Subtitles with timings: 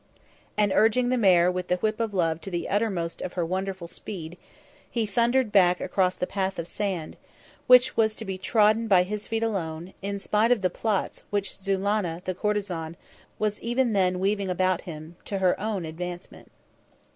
[0.57, 3.87] And urging the mare with the whip of love to the uttermost of her wonderful
[3.87, 4.35] speed,
[4.89, 7.17] he thundered back across the path of sand,
[7.67, 11.59] which was to be trodden by his feet alone, in spite of the plots which
[11.59, 12.97] Zulannah the courtesan
[13.37, 16.49] was even then weaving about him to her own advancement.